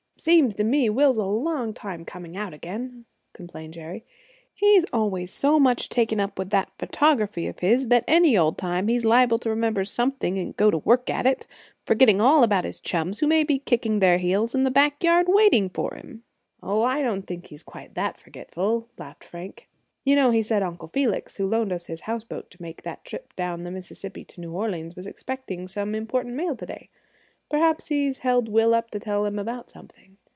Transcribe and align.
"Seems 0.17 0.53
to 0.53 0.63
me 0.63 0.87
Will's 0.87 1.17
a 1.17 1.25
long 1.25 1.73
time 1.73 2.05
coming 2.05 2.37
out 2.37 2.53
again," 2.53 3.05
complained 3.33 3.73
Jerry. 3.73 4.05
"He's 4.53 4.85
always 4.93 5.33
so 5.33 5.59
much 5.59 5.89
taken 5.89 6.19
up 6.19 6.37
with 6.37 6.51
that 6.51 6.69
photography 6.77 7.47
of 7.47 7.57
his 7.57 7.87
that 7.87 8.03
any 8.07 8.37
old 8.37 8.55
time 8.55 8.87
he's 8.87 9.03
liable 9.03 9.39
to 9.39 9.49
remember 9.49 9.83
something 9.83 10.37
and 10.37 10.55
go 10.55 10.69
to 10.69 10.77
work 10.77 11.09
at 11.09 11.25
it, 11.25 11.47
forgetting 11.87 12.21
all 12.21 12.43
about 12.43 12.65
his 12.65 12.79
chums, 12.79 13.17
who 13.17 13.25
may 13.25 13.43
be 13.43 13.57
kicking 13.57 13.97
their 13.97 14.19
heels 14.19 14.53
in 14.53 14.63
the 14.63 14.69
back 14.69 15.03
yard 15.03 15.25
waiting 15.27 15.71
for 15.71 15.95
him." 15.95 16.23
"Oh, 16.61 16.83
I 16.83 17.01
don't 17.01 17.23
think 17.23 17.47
he's 17.47 17.63
quite 17.63 17.95
that 17.95 18.15
forgetful!" 18.15 18.89
laughed 18.99 19.23
Frank. 19.23 19.69
"You 20.05 20.15
know 20.15 20.29
he 20.29 20.43
said 20.43 20.61
Uncle 20.61 20.89
Felix, 20.89 21.37
who 21.37 21.47
loaned 21.47 21.73
us 21.73 21.87
his 21.87 22.01
houseboat 22.01 22.51
to 22.51 22.61
make 22.61 22.83
that 22.83 23.05
trip 23.05 23.35
down 23.35 23.63
the 23.63 23.71
Mississippi 23.71 24.23
to 24.25 24.39
New 24.41 24.53
Orleans, 24.53 24.95
was 24.95 25.07
expecting 25.07 25.67
some 25.67 25.95
important 25.95 26.35
mail 26.35 26.55
to 26.57 26.65
day. 26.67 26.89
Perhaps 27.49 27.89
he's 27.89 28.19
held 28.19 28.47
Will 28.47 28.73
up 28.73 28.89
to 28.91 28.97
tell 28.99 29.25
him 29.25 29.37
about 29.37 29.69
something. 29.69 30.15